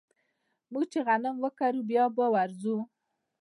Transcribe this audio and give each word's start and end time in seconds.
موږ 0.71 0.83
چې 0.91 0.99
غنم 1.07 1.35
وکرو 1.43 1.77
نو 1.83 1.87
بيا 1.89 2.03
به 2.15 2.25
ورځو 2.35 2.77